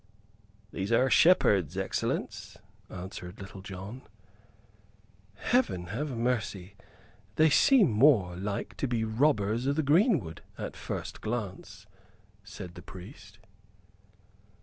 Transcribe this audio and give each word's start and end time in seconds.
"These 0.71 0.91
are 0.91 1.11
shepherds, 1.11 1.77
excellence," 1.77 2.57
answered 2.89 3.39
Little 3.39 3.61
John. 3.61 4.01
"Heaven 5.35 5.89
have 5.93 6.17
mercy! 6.17 6.75
They 7.35 7.51
seem 7.51 7.91
more 7.91 8.35
like 8.35 8.75
to 8.77 8.87
be 8.87 9.03
robbers 9.03 9.67
o' 9.67 9.73
th' 9.73 9.85
greenwood 9.85 10.41
at 10.57 10.75
first 10.75 11.21
glance," 11.21 11.85
said 12.43 12.73
the 12.73 12.81
priest. 12.81 13.37